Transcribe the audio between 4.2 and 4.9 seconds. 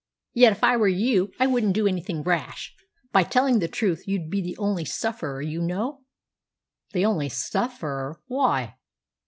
be the only